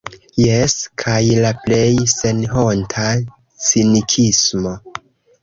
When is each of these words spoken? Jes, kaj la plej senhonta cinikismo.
Jes, 0.43 0.71
kaj 1.03 1.19
la 1.45 1.51
plej 1.67 2.07
senhonta 2.13 3.05
cinikismo. 3.67 4.75